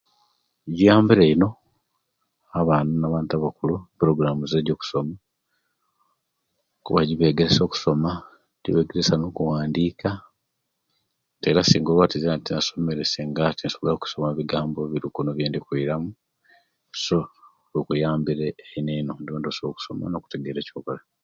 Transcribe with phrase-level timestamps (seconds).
[0.75, 1.49] Giyambire ino
[2.59, 5.15] abaana ne bantu abakulu eprogramu ejokusoma
[6.83, 8.11] kuba gibegesya okusoma,
[8.63, 10.09] gibegesya no'kuwandika
[11.49, 16.09] era singa olwaati zena tinasomere singa tinsobola okusoma ebigambo ebirikuno ebyendikwiramu
[17.03, 17.17] so
[17.87, 21.01] kiyambire eineino okusobola okusoma nokutegeera ekyokola